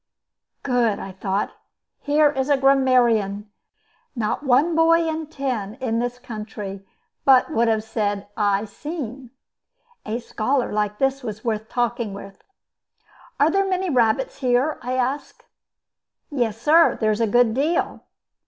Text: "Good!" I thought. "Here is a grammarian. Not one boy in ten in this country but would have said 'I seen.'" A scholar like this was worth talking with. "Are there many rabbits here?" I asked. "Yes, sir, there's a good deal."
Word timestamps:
"Good!" 0.63 0.97
I 0.97 1.11
thought. 1.11 1.51
"Here 1.99 2.31
is 2.31 2.49
a 2.49 2.57
grammarian. 2.57 3.51
Not 4.15 4.41
one 4.41 4.75
boy 4.75 5.07
in 5.07 5.27
ten 5.27 5.75
in 5.75 5.99
this 5.99 6.17
country 6.17 6.83
but 7.23 7.51
would 7.51 7.67
have 7.67 7.83
said 7.83 8.27
'I 8.35 8.65
seen.'" 8.65 9.29
A 10.03 10.17
scholar 10.17 10.73
like 10.73 10.97
this 10.97 11.21
was 11.21 11.45
worth 11.45 11.69
talking 11.69 12.15
with. 12.15 12.41
"Are 13.39 13.51
there 13.51 13.69
many 13.69 13.91
rabbits 13.91 14.37
here?" 14.39 14.79
I 14.81 14.93
asked. 14.93 15.43
"Yes, 16.31 16.59
sir, 16.59 16.97
there's 16.99 17.21
a 17.21 17.27
good 17.27 17.53
deal." 17.53 18.03